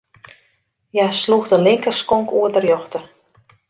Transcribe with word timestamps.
Hja 0.91 1.05
sloech 1.21 1.47
de 1.51 1.59
linkerskonk 1.65 2.27
oer 2.37 2.51
de 2.53 2.61
rjochter. 2.61 3.03